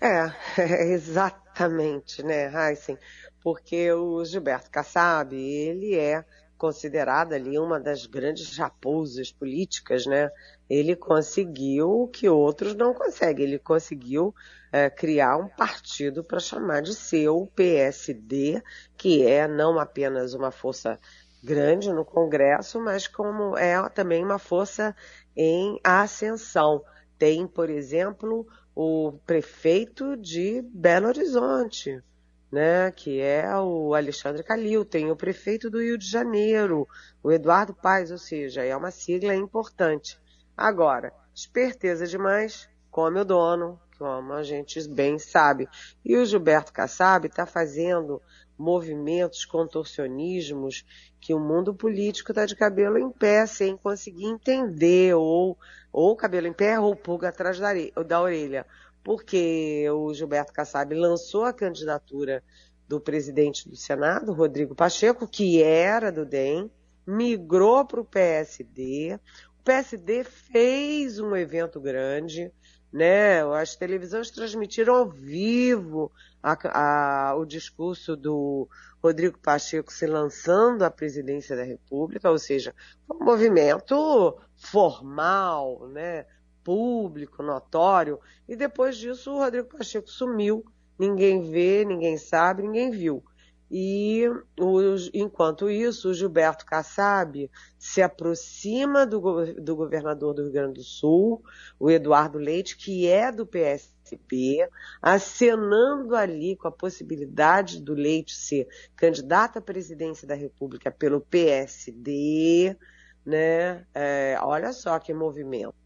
É, 0.00 0.32
exatamente, 0.92 2.22
né, 2.22 2.50
Heisen? 2.52 2.96
Porque 3.42 3.90
o 3.92 4.24
Gilberto 4.24 4.70
Kassab, 4.70 5.34
ele 5.34 5.94
é 5.94 6.24
considerado 6.60 7.32
ali 7.32 7.58
uma 7.58 7.80
das 7.80 8.04
grandes 8.04 8.56
raposas 8.58 9.32
políticas, 9.32 10.04
né? 10.04 10.30
Ele 10.68 10.94
conseguiu 10.94 12.02
o 12.02 12.06
que 12.06 12.28
outros 12.28 12.74
não 12.74 12.92
conseguem. 12.92 13.46
Ele 13.46 13.58
conseguiu 13.58 14.34
é, 14.72 14.88
criar 14.88 15.36
um 15.36 15.48
partido 15.48 16.22
para 16.22 16.38
chamar 16.38 16.82
de 16.82 16.94
seu 16.94 17.50
PSD, 17.54 18.62
que 18.96 19.26
é 19.26 19.48
não 19.48 19.78
apenas 19.78 20.34
uma 20.34 20.50
força 20.50 20.98
grande 21.42 21.92
no 21.92 22.04
Congresso, 22.04 22.80
mas 22.80 23.08
como 23.08 23.56
é 23.56 23.88
também 23.88 24.24
uma 24.24 24.38
força 24.38 24.94
em 25.36 25.80
ascensão. 25.82 26.82
Tem, 27.18 27.46
por 27.46 27.68
exemplo, 27.68 28.46
o 28.74 29.12
prefeito 29.26 30.16
de 30.16 30.62
Belo 30.62 31.08
Horizonte, 31.08 32.02
né, 32.50 32.90
que 32.90 33.20
é 33.20 33.46
o 33.56 33.94
Alexandre 33.94 34.42
Calil, 34.42 34.84
tem 34.84 35.10
o 35.10 35.16
prefeito 35.16 35.70
do 35.70 35.80
Rio 35.80 35.96
de 35.96 36.08
Janeiro, 36.08 36.86
o 37.22 37.30
Eduardo 37.30 37.74
Paes, 37.74 38.10
ou 38.10 38.18
seja, 38.18 38.64
é 38.64 38.76
uma 38.76 38.90
sigla 38.90 39.34
importante. 39.34 40.18
Agora, 40.56 41.12
esperteza 41.34 42.06
demais, 42.06 42.68
come 42.90 43.20
o 43.20 43.24
dono, 43.24 43.80
como 44.00 44.32
a 44.32 44.42
gente 44.42 44.88
bem 44.88 45.18
sabe. 45.18 45.68
E 46.02 46.16
o 46.16 46.24
Gilberto 46.24 46.72
Kassab 46.72 47.26
está 47.26 47.44
fazendo 47.44 48.22
movimentos, 48.56 49.44
contorcionismos 49.44 50.86
que 51.20 51.34
o 51.34 51.38
mundo 51.38 51.74
político 51.74 52.32
está 52.32 52.46
de 52.46 52.56
cabelo 52.56 52.96
em 52.96 53.10
pé 53.10 53.44
sem 53.44 53.76
conseguir 53.76 54.24
entender 54.24 55.14
ou 55.14 55.58
ou 55.92 56.16
cabelo 56.16 56.46
em 56.46 56.52
pé 56.52 56.80
ou 56.80 56.96
pulga 56.96 57.28
atrás 57.28 57.58
da, 57.58 57.72
da 58.06 58.22
orelha, 58.22 58.64
porque 59.04 59.84
o 59.90 60.14
Gilberto 60.14 60.52
Kassab 60.52 60.94
lançou 60.94 61.44
a 61.44 61.52
candidatura 61.52 62.42
do 62.88 63.00
presidente 63.00 63.68
do 63.68 63.76
Senado, 63.76 64.32
Rodrigo 64.32 64.74
Pacheco, 64.74 65.28
que 65.28 65.62
era 65.62 66.10
do 66.10 66.24
DEM, 66.24 66.70
migrou 67.06 67.84
para 67.84 68.00
o 68.00 68.04
PSD. 68.04 69.18
PSD 69.64 70.24
fez 70.24 71.18
um 71.18 71.36
evento 71.36 71.80
grande, 71.80 72.52
né? 72.92 73.42
As 73.54 73.76
televisões 73.76 74.30
transmitiram 74.30 74.94
ao 74.94 75.08
vivo 75.08 76.10
a, 76.42 77.30
a, 77.30 77.34
o 77.36 77.44
discurso 77.44 78.16
do 78.16 78.68
Rodrigo 79.02 79.38
Pacheco 79.38 79.92
se 79.92 80.06
lançando 80.06 80.82
à 80.82 80.90
presidência 80.90 81.56
da 81.56 81.62
República, 81.62 82.30
ou 82.30 82.38
seja, 82.38 82.74
foi 83.06 83.16
um 83.16 83.24
movimento 83.24 84.38
formal, 84.56 85.88
né? 85.88 86.26
público, 86.62 87.42
notório, 87.42 88.20
e 88.48 88.54
depois 88.54 88.96
disso 88.96 89.32
o 89.32 89.38
Rodrigo 89.38 89.68
Pacheco 89.68 90.08
sumiu, 90.08 90.64
ninguém 90.98 91.50
vê, 91.50 91.84
ninguém 91.84 92.16
sabe, 92.18 92.62
ninguém 92.62 92.90
viu. 92.90 93.24
E 93.70 94.24
os, 94.58 95.10
enquanto 95.14 95.70
isso, 95.70 96.10
o 96.10 96.14
Gilberto 96.14 96.66
Kassab 96.66 97.48
se 97.78 98.02
aproxima 98.02 99.06
do, 99.06 99.20
do, 99.54 99.76
governador 99.76 100.34
do 100.34 100.42
Rio 100.42 100.52
Grande 100.52 100.74
do 100.74 100.82
Sul, 100.82 101.40
o 101.78 101.88
Eduardo 101.88 102.36
Leite, 102.36 102.76
que 102.76 103.06
é 103.06 103.30
do 103.30 103.46
PSB, 103.46 104.68
acenando 105.00 106.16
ali 106.16 106.56
com 106.56 106.66
a 106.66 106.72
possibilidade 106.72 107.80
do 107.80 107.94
Leite 107.94 108.34
ser 108.34 108.66
candidato 108.96 109.58
à 109.58 109.62
presidência 109.62 110.26
da 110.26 110.34
República 110.34 110.90
pelo 110.90 111.20
PSD, 111.20 112.76
né? 113.24 113.86
É, 113.94 114.36
olha 114.42 114.72
só 114.72 114.98
que 114.98 115.14
movimento. 115.14 115.79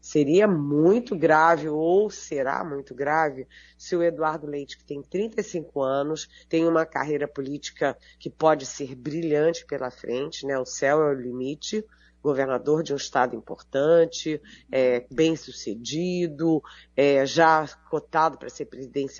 Seria 0.00 0.46
muito 0.46 1.16
grave, 1.16 1.68
ou 1.68 2.10
será 2.10 2.64
muito 2.64 2.94
grave, 2.94 3.46
se 3.76 3.96
o 3.96 4.02
Eduardo 4.02 4.46
Leite, 4.46 4.76
que 4.78 4.84
tem 4.84 5.02
35 5.02 5.82
anos, 5.82 6.28
tem 6.48 6.66
uma 6.66 6.86
carreira 6.86 7.26
política 7.26 7.96
que 8.18 8.30
pode 8.30 8.66
ser 8.66 8.94
brilhante 8.94 9.66
pela 9.66 9.90
frente, 9.90 10.46
né? 10.46 10.58
O 10.58 10.66
céu 10.66 11.02
é 11.02 11.10
o 11.10 11.14
limite, 11.14 11.84
governador 12.22 12.82
de 12.82 12.92
um 12.92 12.96
estado 12.96 13.34
importante, 13.34 14.40
é, 14.70 15.06
bem 15.10 15.36
sucedido, 15.36 16.62
é, 16.96 17.24
já 17.24 17.66
cotado 17.88 18.38
para 18.38 18.50
ser 18.50 18.68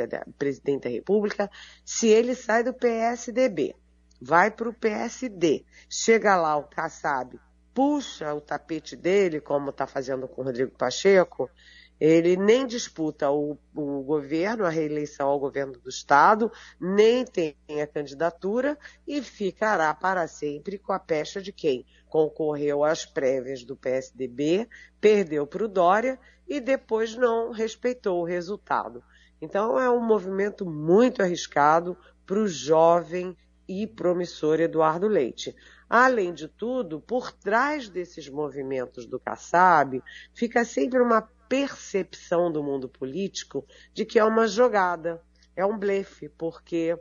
da, 0.07 0.25
presidente 0.39 0.85
da 0.85 0.91
República, 0.91 1.51
se 1.85 2.09
ele 2.09 2.35
sai 2.35 2.63
do 2.63 2.75
PSDB, 2.75 3.75
vai 4.21 4.51
para 4.51 4.69
o 4.69 4.75
PSD, 4.75 5.65
chega 5.89 6.37
lá 6.37 6.57
o 6.57 6.65
Kassab 6.65 7.39
puxa 7.81 8.35
o 8.35 8.43
tapete 8.43 8.95
dele, 8.95 9.41
como 9.41 9.71
está 9.71 9.87
fazendo 9.87 10.29
com 10.29 10.43
o 10.43 10.45
Rodrigo 10.45 10.77
Pacheco, 10.77 11.51
ele 11.99 12.37
nem 12.37 12.67
disputa 12.67 13.31
o, 13.31 13.57
o, 13.75 14.03
governo, 14.03 14.67
a 14.67 14.69
reeleição 14.69 15.31
ao 15.31 15.41
governo 15.41 15.73
do 15.73 15.89
Estado, 15.89 16.53
nem 16.79 17.25
tem 17.25 17.57
a 17.83 17.87
candidatura 17.87 18.79
e 19.09 19.23
ficará 19.23 19.95
para 19.95 20.29
sempre 20.29 20.77
com 20.77 20.93
a 20.93 20.99
pecha 20.99 21.41
de 21.41 21.53
quem 21.53 21.87
concorreu 22.07 22.85
às 22.85 23.07
prévias 23.07 23.65
do 23.65 23.75
PSDB, 23.75 24.69
perdeu 25.01 25.47
para 25.47 25.65
o 25.65 25.69
Dória 25.69 26.21
e 26.47 26.61
depois 26.61 27.17
não 27.17 27.51
respeitou 27.51 28.21
o 28.21 28.27
resultado. 28.27 29.03
Então 29.41 29.81
é 29.81 29.89
um 29.89 30.05
movimento 30.05 30.67
muito 30.67 31.23
arriscado 31.23 31.97
para 32.27 32.41
o 32.41 32.47
jovem 32.47 33.35
e 33.67 33.87
promissor 33.87 34.61
Eduardo 34.61 35.09
Leite. 35.09 35.57
Além 35.91 36.33
de 36.33 36.47
tudo, 36.47 37.01
por 37.01 37.33
trás 37.33 37.89
desses 37.89 38.29
movimentos 38.29 39.07
do 39.07 39.19
Kassab, 39.19 40.01
fica 40.33 40.65
sempre 40.65 41.01
uma 41.01 41.21
percepção 41.49 42.53
do 42.53 42.63
mundo 42.63 42.89
político 42.89 43.67
de 43.93 44.05
que 44.05 44.17
é 44.17 44.25
uma 44.25 44.47
jogada, 44.47 45.21
é 45.57 45.67
um 45.67 45.77
blefe, 45.77 46.29
porque 46.29 46.97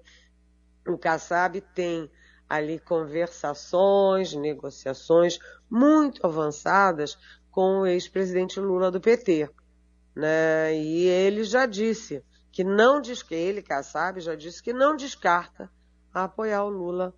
o 0.87 0.97
Kassab 0.97 1.61
tem 1.75 2.09
ali 2.49 2.79
conversações, 2.79 4.33
negociações 4.33 5.37
muito 5.69 6.25
avançadas 6.25 7.15
com 7.51 7.81
o 7.81 7.85
ex-presidente 7.85 8.59
Lula 8.59 8.89
do 8.89 8.99
PT. 8.99 9.51
Né? 10.15 10.75
E 10.75 11.05
ele 11.05 11.43
já 11.43 11.67
disse 11.67 12.25
que 12.51 12.63
não 12.63 12.99
diz 12.99 13.21
que 13.21 13.35
ele, 13.35 13.61
Kassab, 13.61 14.19
já 14.19 14.33
disse 14.33 14.63
que 14.63 14.73
não 14.73 14.95
descarta 14.95 15.71
apoiar 16.11 16.63
o 16.63 16.69
Lula 16.69 17.13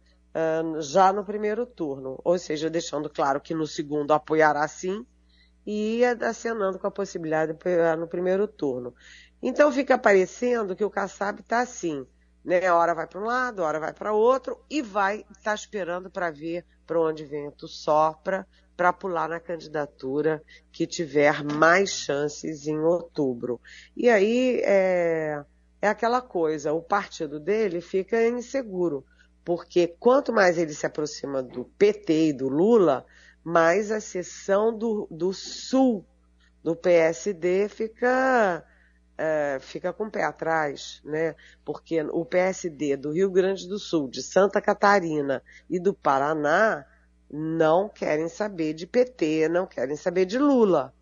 já 0.80 1.12
no 1.12 1.26
primeiro 1.26 1.66
turno, 1.66 2.20
ou 2.24 2.38
seja, 2.38 2.70
deixando 2.70 3.10
claro 3.10 3.42
que 3.42 3.54
no 3.54 3.68
segundo 3.68 4.12
apoiará 4.12 4.68
sim 4.68 5.06
e 5.66 6.04
acenando 6.06 6.80
com 6.80 6.88
a 6.88 6.92
possibilidade 6.92 7.52
de 7.52 7.58
apoiar 7.58 7.98
no 7.98 8.08
primeiro 8.08 8.48
turno. 8.48 8.94
Então 9.42 9.72
fica 9.72 9.98
parecendo 9.98 10.76
que 10.76 10.84
o 10.84 10.90
Kassab 10.90 11.42
está 11.42 11.60
assim, 11.60 12.06
né? 12.44 12.72
Hora 12.72 12.94
vai 12.94 13.08
para 13.08 13.20
um 13.20 13.26
lado, 13.26 13.62
hora 13.62 13.80
vai 13.80 13.94
para 13.94 14.14
outro 14.14 14.64
e 14.70 14.82
vai 14.82 15.20
estar 15.32 15.52
tá 15.52 15.56
esperando 15.56 16.10
para 16.10 16.32
ver 16.32 16.66
para 16.86 17.00
onde 17.00 17.26
vento 17.26 17.68
sopra 17.68 18.48
para 18.76 18.92
pular 18.92 19.30
na 19.30 19.40
candidatura 19.40 20.42
que 20.72 20.88
tiver 20.88 21.44
mais 21.44 21.92
chances 21.92 22.66
em 22.66 22.80
outubro. 22.80 23.60
E 23.96 24.10
aí 24.10 24.62
é, 24.64 25.44
é 25.82 25.88
aquela 25.88 26.22
coisa, 26.22 26.74
o 26.74 26.82
partido 26.82 27.40
dele 27.40 27.82
fica 27.82 28.28
inseguro 28.28 29.06
porque 29.44 29.88
quanto 30.00 30.32
mais 30.32 30.58
ele 30.58 30.74
se 30.74 30.86
aproxima 30.86 31.42
do 31.42 31.66
PT 31.78 32.30
e 32.30 32.34
do 32.34 32.48
Lula, 32.48 33.06
mais 33.44 33.92
a 33.92 34.00
seção 34.00 34.76
do, 34.78 35.08
do 35.10 35.34
sul 35.34 36.06
do 36.64 36.76
PSD 36.76 37.68
fica, 37.68 38.64
é, 39.18 39.58
fica 39.60 39.92
com 39.92 40.06
o 40.06 40.12
pé 40.12 40.24
atrás, 40.24 41.02
né? 41.04 41.36
Porque 41.66 42.02
o 42.04 42.24
PSD 42.24 42.96
do 42.96 43.12
Rio 43.12 43.32
Grande 43.32 43.68
do 43.68 43.80
Sul, 43.80 44.08
de 44.08 44.22
Santa 44.22 44.62
Catarina 44.62 45.44
e 45.70 45.80
do 45.80 45.94
Paraná 45.94 46.86
não 47.30 47.90
querem 47.90 48.28
saber 48.28 48.74
de 48.74 48.86
PT, 48.86 49.50
não 49.50 49.66
querem 49.66 49.96
saber 49.96 50.26
de 50.26 50.38
Lula. 50.38 50.94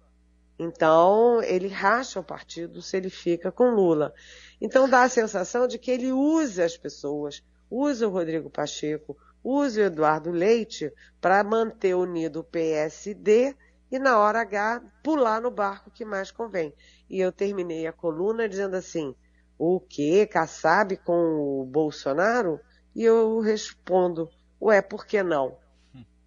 Então, 0.57 1.41
ele 1.41 1.67
racha 1.67 2.19
o 2.19 2.23
partido 2.23 2.81
se 2.81 2.97
ele 2.97 3.09
fica 3.09 3.51
com 3.51 3.71
Lula. 3.71 4.13
Então, 4.59 4.89
dá 4.89 5.03
a 5.03 5.09
sensação 5.09 5.67
de 5.67 5.79
que 5.79 5.89
ele 5.89 6.11
usa 6.11 6.65
as 6.65 6.77
pessoas 6.77 7.41
use 7.69 8.03
o 8.03 8.09
Rodrigo 8.09 8.49
Pacheco, 8.49 9.17
use 9.43 9.79
o 9.79 9.85
Eduardo 9.85 10.31
Leite 10.31 10.91
para 11.21 11.43
manter 11.43 11.95
unido 11.95 12.39
o 12.41 12.43
PSD 12.43 13.55
e 13.91 13.97
na 13.97 14.19
hora 14.19 14.41
H 14.41 14.81
pular 15.03 15.41
no 15.41 15.51
barco 15.51 15.91
que 15.91 16.05
mais 16.05 16.31
convém. 16.31 16.73
E 17.09 17.19
eu 17.19 17.31
terminei 17.31 17.87
a 17.87 17.93
coluna 17.93 18.47
dizendo 18.47 18.75
assim, 18.75 19.15
o 19.57 19.79
que? 19.79 20.25
Kassab 20.27 20.95
com 20.97 21.61
o 21.61 21.65
Bolsonaro? 21.65 22.59
E 22.95 23.03
eu 23.03 23.39
respondo, 23.39 24.29
ué, 24.61 24.81
por 24.81 25.05
que 25.05 25.21
não? 25.23 25.57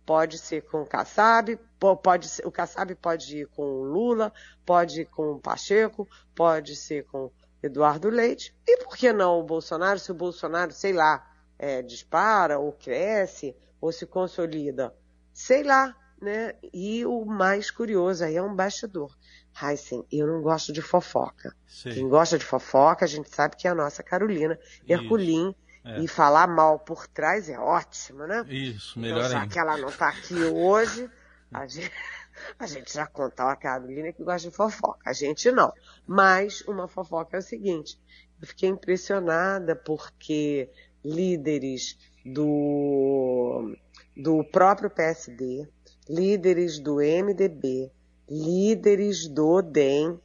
Pode 0.05 0.39
ser 0.39 0.63
com 0.63 0.83
o 0.83 0.87
Kassab, 0.87 1.59
pode 2.03 2.29
ser, 2.29 2.47
o 2.47 2.51
Kassab 2.51 2.95
pode 2.97 3.39
ir 3.39 3.47
com 3.47 3.63
o 3.63 3.85
Lula, 3.85 4.33
pode 4.67 5.03
ir 5.03 5.07
com 5.07 5.33
o 5.33 5.41
Pacheco, 5.41 6.09
pode 6.35 6.75
ser 6.75 7.05
com 7.05 7.31
Eduardo 7.63 8.11
Leite. 8.11 8.55
E 8.67 8.79
por 8.79 8.97
que 8.97 9.13
não 9.13 9.39
o 9.39 9.45
Bolsonaro, 9.45 9.99
se 9.99 10.11
o 10.11 10.15
Bolsonaro, 10.15 10.73
sei 10.73 10.93
lá, 10.93 11.25
é, 11.63 11.81
dispara 11.81 12.59
ou 12.59 12.73
cresce 12.73 13.57
ou 13.81 13.93
se 13.93 14.05
consolida? 14.05 14.93
Sei 15.33 15.63
lá, 15.63 15.97
né? 16.21 16.57
E 16.75 17.07
o 17.07 17.25
mais 17.25 17.71
curioso 17.71 18.25
aí 18.25 18.37
é 18.37 18.43
um 18.43 18.55
bastidor. 18.55 19.17
Heisen, 19.63 20.05
eu 20.11 20.27
não 20.27 20.43
gosto 20.43 20.73
de 20.73 20.83
fofoca. 20.83 21.55
Sim. 21.69 21.91
Quem 21.91 22.09
gosta 22.09 22.37
de 22.37 22.45
fofoca, 22.45 23.05
a 23.05 23.09
gente 23.09 23.33
sabe 23.33 23.57
que 23.57 23.69
é 23.69 23.71
a 23.71 23.75
nossa 23.77 24.03
Carolina 24.03 24.59
Herculin. 24.89 25.55
É. 25.85 26.01
E 26.01 26.07
falar 26.07 26.47
mal 26.47 26.79
por 26.79 27.09
trás 27.09 27.49
é 27.49 27.59
ótimo, 27.59 28.25
né? 28.25 28.45
Isso, 28.49 29.01
melhor 29.01 29.19
então, 29.19 29.31
já 29.31 29.41
ainda. 29.41 29.53
que 29.53 29.59
ela 29.59 29.77
não 29.77 29.89
está 29.89 30.11
aqui 30.11 30.37
hoje, 30.45 31.11
a 31.53 31.67
gente, 31.67 31.91
a 32.57 32.67
gente 32.69 32.95
já 32.95 33.05
contou 33.05 33.47
a 33.47 33.57
Carolina 33.57 34.13
que 34.13 34.23
gosta 34.23 34.49
de 34.49 34.55
fofoca. 34.55 35.01
A 35.05 35.13
gente 35.13 35.51
não. 35.51 35.73
Mas 36.07 36.61
uma 36.69 36.87
fofoca 36.87 37.37
é 37.37 37.41
o 37.41 37.43
seguinte. 37.43 37.99
Eu 38.41 38.47
fiquei 38.47 38.69
impressionada 38.69 39.75
porque 39.75 40.71
líderes 41.05 41.99
do, 42.25 43.75
do 44.17 44.45
próprio 44.45 44.91
PSD, 44.91 45.69
líderes 46.09 46.79
do 46.79 46.97
MDB, 46.97 47.91
líderes 48.29 49.29
do 49.29 49.61
DEM 49.61 50.21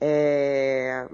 é, 0.00 1.08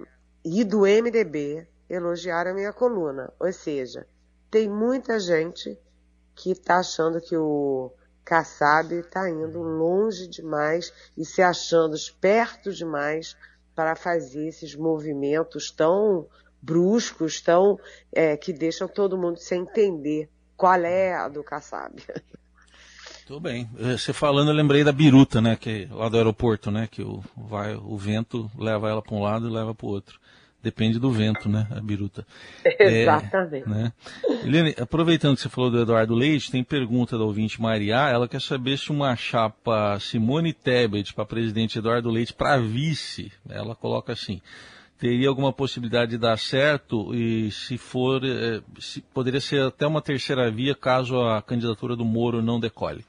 e 0.44 0.62
do 0.64 0.80
MDB 0.80 1.66
elogiaram 1.88 2.52
a 2.52 2.54
minha 2.54 2.72
coluna. 2.72 3.32
Ou 3.38 3.52
seja, 3.52 4.06
tem 4.50 4.68
muita 4.68 5.18
gente 5.18 5.78
que 6.34 6.52
está 6.52 6.78
achando 6.78 7.20
que 7.20 7.36
o 7.36 7.92
Kassab 8.24 8.94
está 8.94 9.28
indo 9.30 9.62
longe 9.62 10.26
demais 10.26 10.92
e 11.16 11.24
se 11.24 11.40
achando 11.40 11.94
esperto 11.94 12.72
demais 12.72 13.36
para 13.74 13.94
fazer 13.94 14.48
esses 14.48 14.74
movimentos 14.74 15.70
tão 15.70 16.28
bruscos, 16.66 17.40
tão 17.40 17.78
é, 18.12 18.36
que 18.36 18.52
deixam 18.52 18.88
todo 18.88 19.16
mundo 19.16 19.38
sem 19.38 19.62
entender 19.62 20.28
qual 20.56 20.80
é 20.84 21.14
a 21.14 21.28
do 21.28 21.44
Kassab. 21.44 22.02
Tudo 23.26 23.40
bem. 23.40 23.68
Eh, 23.78 23.98
você 23.98 24.12
falando, 24.12 24.50
eu 24.50 24.54
lembrei 24.54 24.84
da 24.84 24.92
biruta, 24.92 25.40
né? 25.40 25.56
Que 25.56 25.88
lá 25.90 26.08
do 26.08 26.16
aeroporto, 26.16 26.70
né? 26.70 26.88
Que 26.90 27.02
o, 27.02 27.22
vai, 27.36 27.74
o 27.74 27.96
vento 27.96 28.50
leva 28.56 28.88
ela 28.88 29.02
para 29.02 29.14
um 29.14 29.22
lado 29.22 29.48
e 29.48 29.52
leva 29.52 29.74
para 29.74 29.86
o 29.86 29.90
outro. 29.90 30.20
Depende 30.62 30.98
do 30.98 31.10
vento, 31.10 31.48
né? 31.48 31.66
A 31.70 31.80
biruta. 31.80 32.26
Exatamente. 32.78 33.66
É, 33.66 33.68
né? 33.68 33.92
Eliane, 34.44 34.74
aproveitando 34.80 35.34
que 35.36 35.42
você 35.42 35.48
falou 35.48 35.70
do 35.70 35.80
Eduardo 35.80 36.14
Leite, 36.14 36.50
tem 36.50 36.62
pergunta 36.62 37.18
da 37.18 37.24
ouvinte 37.24 37.60
Maria. 37.60 38.08
Ela 38.08 38.28
quer 38.28 38.40
saber 38.40 38.78
se 38.78 38.90
uma 38.90 39.14
chapa 39.16 39.98
Simone 40.00 40.52
Tebet 40.52 41.12
para 41.12 41.24
presidente 41.24 41.78
Eduardo 41.78 42.10
Leite 42.10 42.32
para 42.32 42.58
vice, 42.58 43.32
ela 43.48 43.74
coloca 43.74 44.12
assim, 44.12 44.40
teria 44.98 45.28
alguma 45.28 45.52
possibilidade 45.52 46.12
de 46.12 46.18
dar 46.18 46.38
certo 46.38 47.14
e 47.14 47.50
se 47.50 47.76
for, 47.78 48.22
eh, 48.24 48.62
se, 48.80 49.00
poderia 49.00 49.40
ser 49.40 49.62
até 49.62 49.86
uma 49.86 50.02
terceira 50.02 50.50
via 50.50 50.74
caso 50.74 51.20
a 51.20 51.42
candidatura 51.42 51.94
do 51.94 52.04
Moro 52.04 52.42
não 52.42 52.58
decole. 52.58 53.04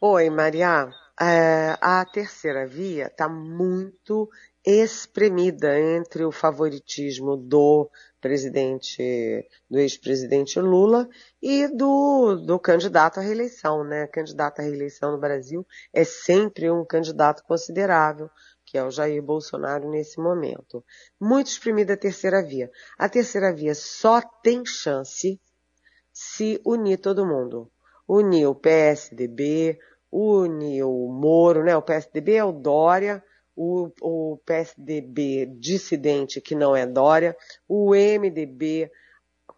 Oi, 0.00 0.30
Maria. 0.30 0.88
É, 1.18 1.78
a 1.80 2.04
terceira 2.04 2.66
via 2.66 3.06
está 3.06 3.26
muito 3.26 4.28
espremida 4.66 5.78
entre 5.78 6.24
o 6.24 6.32
favoritismo 6.32 7.36
do 7.36 7.88
presidente, 8.20 9.48
do 9.70 9.78
ex-presidente 9.78 10.60
Lula 10.60 11.08
e 11.40 11.68
do, 11.68 12.36
do 12.36 12.58
candidato 12.58 13.18
à 13.18 13.22
reeleição, 13.22 13.84
né? 13.84 14.06
Candidato 14.08 14.60
à 14.60 14.62
reeleição 14.64 15.12
no 15.12 15.18
Brasil 15.18 15.64
é 15.92 16.02
sempre 16.02 16.70
um 16.70 16.84
candidato 16.84 17.44
considerável, 17.44 18.28
que 18.66 18.76
é 18.76 18.84
o 18.84 18.90
Jair 18.90 19.22
Bolsonaro 19.22 19.88
nesse 19.88 20.20
momento. 20.20 20.84
Muito 21.18 21.46
espremida 21.46 21.94
a 21.94 21.96
terceira 21.96 22.42
via. 22.42 22.70
A 22.98 23.08
terceira 23.08 23.54
via 23.54 23.74
só 23.74 24.20
tem 24.20 24.66
chance 24.66 25.40
se 26.12 26.60
unir 26.66 26.98
todo 26.98 27.24
mundo. 27.24 27.70
Unir 28.08 28.46
o 28.48 28.54
PSDB, 28.54 29.78
unir 30.10 30.82
o 30.82 31.08
Moro, 31.08 31.64
né? 31.64 31.76
O 31.76 31.82
PSDB 31.82 32.34
é 32.34 32.44
o 32.44 32.52
Dória, 32.52 33.22
o, 33.54 33.90
o 34.02 34.38
PSDB 34.44 35.46
dissidente, 35.46 36.40
que 36.40 36.54
não 36.54 36.74
é 36.76 36.84
Dória, 36.84 37.36
o 37.68 37.94
MDB 37.94 38.90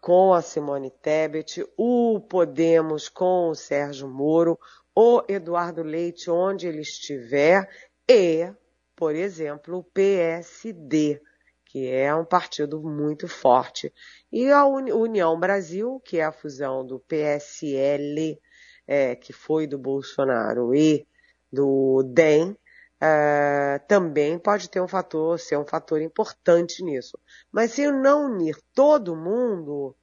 com 0.00 0.32
a 0.32 0.42
Simone 0.42 0.90
Tebet, 0.90 1.66
o 1.76 2.20
Podemos 2.20 3.08
com 3.08 3.48
o 3.48 3.54
Sérgio 3.54 4.08
Moro, 4.08 4.58
o 4.94 5.22
Eduardo 5.28 5.82
Leite 5.82 6.30
onde 6.30 6.66
ele 6.66 6.80
estiver 6.80 7.68
e, 8.08 8.50
por 8.98 9.14
exemplo, 9.14 9.78
o 9.78 9.84
PSD, 9.84 11.22
que 11.64 11.88
é 11.88 12.12
um 12.12 12.24
partido 12.24 12.82
muito 12.82 13.28
forte. 13.28 13.94
E 14.32 14.50
a 14.50 14.66
União 14.66 15.38
Brasil, 15.38 16.02
que 16.04 16.18
é 16.18 16.24
a 16.24 16.32
fusão 16.32 16.84
do 16.84 16.98
PSL, 16.98 18.40
é, 18.88 19.14
que 19.14 19.32
foi 19.32 19.68
do 19.68 19.78
Bolsonaro, 19.78 20.74
e 20.74 21.06
do 21.50 22.02
DEM, 22.02 22.58
Uh, 23.00 23.78
também 23.86 24.36
pode 24.40 24.68
ter 24.68 24.80
um 24.80 24.88
fator, 24.88 25.38
ser 25.38 25.56
um 25.56 25.64
fator 25.64 26.02
importante 26.02 26.82
nisso. 26.82 27.16
Mas 27.52 27.70
se 27.70 27.88
não 27.92 28.26
unir 28.26 28.58
todo 28.74 29.14
mundo, 29.14 29.94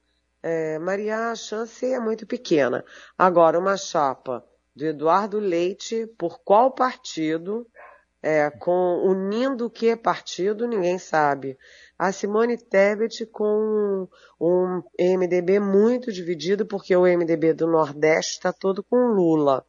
é, 0.42 0.78
Maria, 0.78 1.30
a 1.30 1.34
chance 1.34 1.84
é 1.84 2.00
muito 2.00 2.26
pequena. 2.26 2.82
Agora, 3.18 3.58
uma 3.58 3.76
chapa 3.76 4.42
do 4.76 4.84
Eduardo 4.84 5.38
Leite, 5.38 6.06
por 6.18 6.40
qual 6.40 6.70
partido, 6.70 7.66
é, 8.22 8.50
com, 8.50 9.02
unindo 9.04 9.70
que 9.70 9.94
partido, 9.96 10.66
ninguém 10.66 10.98
sabe. 10.98 11.56
A 11.98 12.12
Simone 12.12 12.58
Tebet 12.58 13.26
com 13.26 14.08
um 14.40 14.82
MDB 14.98 15.60
muito 15.60 16.12
dividido, 16.12 16.66
porque 16.66 16.94
o 16.94 17.02
MDB 17.02 17.54
do 17.54 17.66
Nordeste 17.66 18.32
está 18.32 18.52
todo 18.52 18.82
com 18.82 19.12
Lula. 19.12 19.64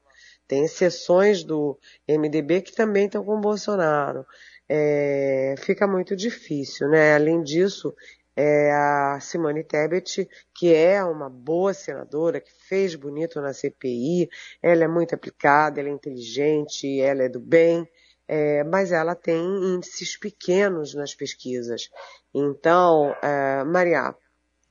Tem 0.48 0.64
exceções 0.64 1.44
do 1.44 1.78
MDB 2.08 2.62
que 2.62 2.74
também 2.74 3.06
estão 3.06 3.24
com 3.24 3.40
Bolsonaro. 3.40 4.26
É, 4.70 5.56
fica 5.60 5.88
muito 5.88 6.16
difícil, 6.16 6.90
né? 6.90 7.16
Além 7.16 7.44
disso, 7.44 7.94
é 8.36 8.72
a 8.72 9.20
Simone 9.20 9.64
Tebet, 9.64 10.30
que 10.54 10.74
é 10.74 11.04
uma 11.04 11.30
boa 11.30 11.74
senadora, 11.74 12.40
que 12.40 12.52
fez 12.68 12.94
bonito 12.94 13.42
na 13.42 13.52
CPI, 13.52 14.30
ela 14.62 14.84
é 14.84 14.88
muito 14.88 15.16
aplicada, 15.16 15.80
ela 15.80 15.90
é 15.90 15.92
inteligente, 15.92 17.02
ela 17.02 17.24
é 17.24 17.30
do 17.30 17.40
bem, 17.40 17.90
é, 18.28 18.64
mas 18.64 18.92
ela 18.92 19.16
tem 19.16 19.40
índices 19.40 20.18
pequenos 20.18 20.94
nas 20.94 21.16
pesquisas. 21.16 21.90
Então, 22.34 23.16
é, 23.22 23.64
Maria, 23.64 24.14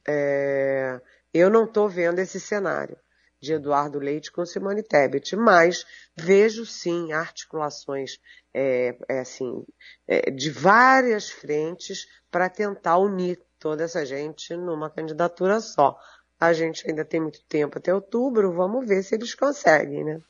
é, 0.06 1.00
eu 1.32 1.50
não 1.50 1.64
estou 1.64 1.88
vendo 1.88 2.18
esse 2.18 2.38
cenário 2.38 2.96
de 3.40 3.52
Eduardo 3.52 3.98
Leite 3.98 4.32
com 4.32 4.44
Simone 4.44 4.82
Tebet, 4.82 5.36
mas 5.36 5.84
vejo 6.16 6.64
sim 6.64 7.12
articulações 7.12 8.18
é, 8.52 8.96
é 9.08 9.20
assim, 9.20 9.64
é, 10.08 10.30
de 10.30 10.50
várias 10.50 11.30
frentes 11.30 12.06
para 12.30 12.48
tentar 12.48 12.98
unir 12.98 13.38
toda 13.58 13.84
essa 13.84 14.04
gente 14.04 14.54
numa 14.56 14.90
candidatura 14.90 15.60
só. 15.60 15.98
A 16.38 16.52
gente 16.52 16.88
ainda 16.88 17.04
tem 17.04 17.20
muito 17.20 17.42
tempo 17.44 17.78
até 17.78 17.94
outubro, 17.94 18.52
vamos 18.52 18.86
ver 18.86 19.02
se 19.02 19.14
eles 19.14 19.34
conseguem, 19.34 20.04
né? 20.04 20.20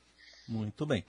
Muito 0.49 0.87
bem. 0.87 1.05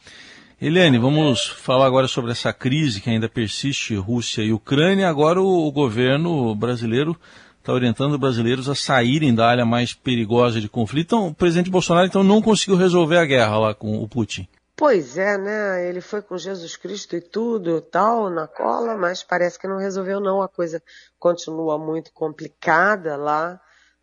Helene, 0.59 0.97
vamos 0.97 1.49
falar 1.49 1.85
agora 1.85 2.07
sobre 2.07 2.31
essa 2.31 2.51
crise 2.51 2.99
que 2.99 3.11
ainda 3.11 3.29
persiste, 3.29 3.95
Rússia 3.95 4.41
e 4.41 4.51
Ucrânia. 4.51 5.07
Agora 5.07 5.39
o 5.39 5.71
governo 5.71 6.55
brasileiro 6.55 7.15
está 7.59 7.71
orientando 7.71 8.17
brasileiros 8.17 8.67
a 8.67 8.73
saírem 8.73 9.35
da 9.35 9.47
área 9.47 9.63
mais 9.63 9.93
perigosa 9.93 10.59
de 10.59 10.67
conflito. 10.67 11.05
Então, 11.05 11.27
o 11.27 11.35
presidente 11.35 11.69
Bolsonaro 11.69 12.07
então 12.07 12.23
não 12.23 12.41
conseguiu 12.41 12.75
resolver 12.75 13.17
a 13.17 13.25
guerra 13.25 13.59
lá 13.59 13.75
com 13.75 14.01
o 14.01 14.07
Putin. 14.07 14.49
Pois 14.75 15.15
é, 15.15 15.37
né? 15.37 15.87
Ele 15.87 16.01
foi 16.01 16.23
com 16.23 16.35
Jesus 16.35 16.75
Cristo 16.75 17.15
e 17.15 17.21
tudo, 17.21 17.79
tal, 17.79 18.27
na 18.31 18.47
cola, 18.47 18.97
mas 18.97 19.21
parece 19.21 19.59
que 19.59 19.67
não 19.67 19.77
resolveu 19.77 20.19
não. 20.19 20.41
A 20.41 20.47
coisa 20.47 20.81
continua 21.19 21.77
muito 21.77 22.11
complicada 22.11 23.15
lá. 23.15 23.61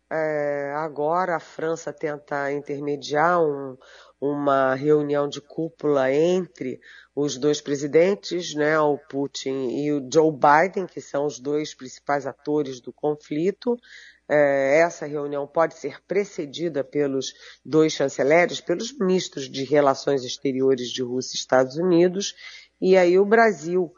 É, 0.09 0.73
agora 0.77 1.35
a 1.35 1.39
França 1.39 1.91
tenta 1.91 2.51
intermediar 2.53 3.41
um, 3.41 3.75
uma 4.19 4.73
reunião 4.75 5.27
de 5.27 5.41
cúpula 5.41 6.11
entre 6.11 6.79
os 7.15 7.37
dois 7.37 7.61
presidentes, 7.61 8.53
né, 8.55 8.79
o 8.79 8.97
Putin 8.97 9.69
e 9.69 9.91
o 9.91 10.07
Joe 10.11 10.31
Biden, 10.31 10.85
que 10.85 11.01
são 11.01 11.25
os 11.25 11.39
dois 11.39 11.73
principais 11.73 12.25
atores 12.25 12.79
do 12.79 12.91
conflito. 12.91 13.77
É, 14.27 14.79
essa 14.79 15.05
reunião 15.05 15.45
pode 15.45 15.75
ser 15.75 16.01
precedida 16.07 16.83
pelos 16.83 17.33
dois 17.63 17.93
chanceleres, 17.93 18.59
pelos 18.59 18.97
ministros 18.97 19.49
de 19.49 19.63
Relações 19.63 20.23
Exteriores 20.23 20.89
de 20.89 21.03
Rússia 21.03 21.35
e 21.35 21.39
Estados 21.39 21.77
Unidos, 21.77 22.33
e 22.81 22.97
aí 22.97 23.19
o 23.19 23.25
Brasil, 23.25 23.93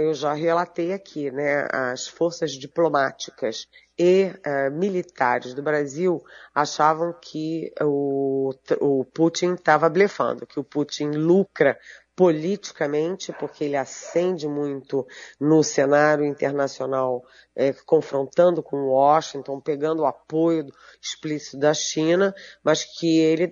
eu 0.00 0.14
já 0.14 0.32
relatei 0.32 0.92
aqui, 0.92 1.30
né, 1.30 1.68
as 1.70 2.06
forças 2.06 2.52
diplomáticas 2.52 3.68
e 3.98 4.32
uh, 4.46 4.70
militares 4.72 5.52
do 5.54 5.62
Brasil 5.62 6.24
achavam 6.54 7.14
que 7.20 7.70
o, 7.80 8.52
o 8.80 9.04
Putin 9.04 9.52
estava 9.52 9.88
blefando, 9.88 10.46
que 10.46 10.58
o 10.58 10.64
Putin 10.64 11.10
lucra 11.10 11.78
politicamente, 12.16 13.32
porque 13.32 13.64
ele 13.64 13.76
ascende 13.76 14.46
muito 14.46 15.06
no 15.38 15.62
cenário 15.62 16.24
internacional, 16.24 17.24
é, 17.56 17.72
confrontando 17.84 18.62
com 18.62 18.86
Washington, 18.86 19.60
pegando 19.60 20.02
o 20.02 20.06
apoio 20.06 20.66
explícito 21.02 21.58
da 21.58 21.74
China, 21.74 22.34
mas 22.62 22.84
que 22.84 23.18
ele 23.18 23.50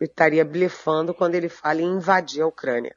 estaria 0.00 0.44
blefando 0.44 1.14
quando 1.14 1.34
ele 1.34 1.48
fala 1.48 1.80
em 1.80 1.96
invadir 1.96 2.42
a 2.42 2.46
Ucrânia. 2.46 2.94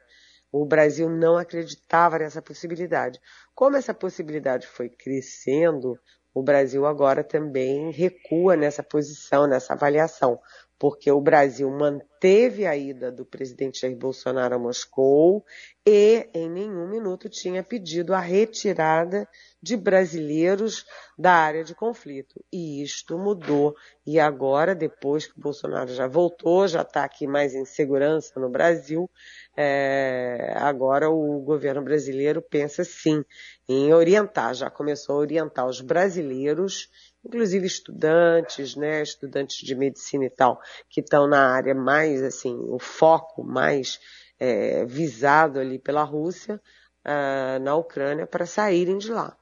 O 0.52 0.66
Brasil 0.66 1.10
não 1.10 1.38
acreditava 1.38 2.20
nessa 2.20 2.42
possibilidade. 2.42 3.20
Como 3.54 3.76
essa 3.76 3.94
possibilidade 3.94 4.68
foi 4.68 4.90
crescendo, 4.90 6.00
o 6.34 6.44
Brasil 6.44 6.86
agora 6.86 7.24
também 7.24 7.92
recua 7.92 8.56
nessa 8.56 8.84
posição, 8.84 9.48
nessa 9.48 9.74
avaliação, 9.74 10.40
porque 10.80 11.12
o 11.12 11.20
Brasil 11.20 11.70
manteve 11.72 12.66
a 12.68 12.78
ida 12.78 13.12
do 13.12 13.26
presidente 13.26 13.82
Jair 13.82 13.98
Bolsonaro 13.98 14.54
a 14.54 14.60
Moscou 14.60 15.44
e 15.86 16.30
em 16.34 16.48
nenhum 16.48 16.88
minuto 16.88 17.28
tinha 17.28 17.64
pedido 17.64 18.14
a 18.14 18.20
retirada 18.20 19.28
de 19.60 19.76
brasileiros 19.76 20.86
da 21.18 21.34
área 21.34 21.64
de 21.64 21.74
conflito. 21.74 22.40
E 22.54 22.84
isto 22.84 23.18
mudou. 23.18 23.76
E 24.06 24.20
agora, 24.20 24.76
depois 24.76 25.26
que 25.26 25.40
o 25.40 25.42
Bolsonaro 25.42 25.92
já 25.92 26.08
voltou, 26.08 26.68
já 26.68 26.84
está 26.84 27.04
aqui 27.04 27.26
mais 27.26 27.56
em 27.56 27.66
segurança 27.66 28.40
no 28.40 28.50
Brasil, 28.50 29.10
é, 29.58 30.54
agora 30.56 31.10
o 31.10 31.40
governo 31.40 31.82
brasileiro 31.82 32.42
pensa 32.42 32.84
sim 32.84 33.26
em 33.68 33.94
orientar, 33.94 34.54
já 34.54 34.70
começou 34.70 35.16
a 35.16 35.20
orientar 35.20 35.68
os 35.68 35.82
brasileiros 35.82 36.90
inclusive 37.28 37.68
estudantes, 37.68 38.76
né, 38.76 39.02
estudantes 39.02 39.58
de 39.58 39.76
medicina 39.76 40.26
e 40.26 40.30
tal, 40.30 40.62
que 40.90 41.02
estão 41.02 41.28
na 41.28 41.54
área 41.54 41.76
mais, 41.76 42.24
assim, 42.24 42.56
o 42.70 42.80
foco 42.80 43.44
mais 43.44 44.00
é, 44.40 44.86
visado 44.86 45.60
ali 45.60 45.78
pela 45.78 46.04
Rússia, 46.04 46.62
uh, 47.06 47.60
na 47.60 47.76
Ucrânia, 47.76 48.26
para 48.26 48.46
saírem 48.46 48.98
de 48.98 49.12
lá. 49.12 49.36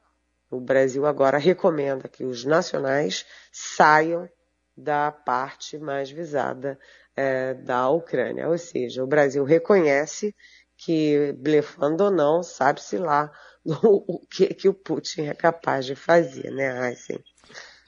O 0.50 0.60
Brasil 0.60 1.06
agora 1.06 1.38
recomenda 1.38 2.08
que 2.08 2.24
os 2.24 2.44
nacionais 2.44 3.24
saiam 3.52 4.28
da 4.76 5.10
parte 5.10 5.78
mais 5.78 6.10
visada 6.10 6.78
é, 7.16 7.54
da 7.54 7.88
Ucrânia. 7.88 8.48
Ou 8.48 8.58
seja, 8.58 9.02
o 9.02 9.06
Brasil 9.06 9.42
reconhece 9.44 10.34
que, 10.76 11.34
blefando 11.38 12.04
ou 12.04 12.10
não, 12.10 12.42
sabe-se 12.42 12.98
lá 12.98 13.32
o 13.64 14.20
que, 14.30 14.46
que 14.54 14.68
o 14.68 14.74
Putin 14.74 15.22
é 15.22 15.34
capaz 15.34 15.86
de 15.86 15.94
fazer, 15.94 16.50
né, 16.50 16.70
Aysen? 16.80 17.18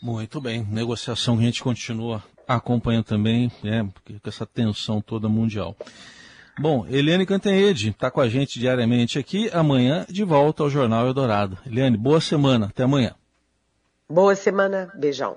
Muito 0.02 0.40
bem. 0.40 0.64
Negociação 0.64 1.36
que 1.36 1.42
a 1.42 1.46
gente 1.46 1.62
continua 1.62 2.22
acompanhando 2.46 3.04
também, 3.04 3.52
é, 3.62 3.82
com 3.82 4.28
essa 4.28 4.46
tensão 4.46 5.00
toda 5.00 5.28
mundial. 5.28 5.76
Bom, 6.58 6.86
Eliane 6.88 7.26
Cantanhede 7.26 7.90
está 7.90 8.10
com 8.10 8.20
a 8.20 8.28
gente 8.28 8.58
diariamente 8.58 9.18
aqui. 9.18 9.48
Amanhã, 9.52 10.04
de 10.08 10.24
volta 10.24 10.62
ao 10.62 10.70
Jornal 10.70 11.06
Eldorado. 11.06 11.56
Eliane, 11.64 11.96
boa 11.96 12.20
semana. 12.20 12.66
Até 12.66 12.82
amanhã. 12.82 13.14
Boa 14.08 14.34
semana. 14.34 14.90
Beijão. 14.96 15.36